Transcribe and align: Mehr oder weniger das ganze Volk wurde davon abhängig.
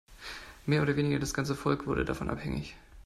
Mehr 0.65 0.81
oder 0.81 0.95
weniger 0.95 1.19
das 1.19 1.35
ganze 1.35 1.53
Volk 1.53 1.85
wurde 1.85 2.05
davon 2.05 2.31
abhängig. 2.31 2.75